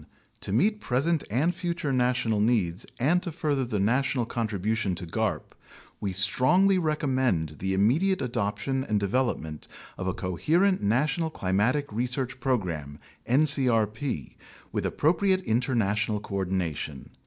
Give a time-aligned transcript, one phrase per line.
[0.39, 5.53] To meet present and future national needs and to further the national contribution to garp,
[5.99, 9.67] we strongly recommend the immediate adoption and development
[9.99, 12.97] of a coherent National Climatic Research Program
[13.29, 14.33] (ncrp)
[14.71, 17.11] with appropriate international coordination.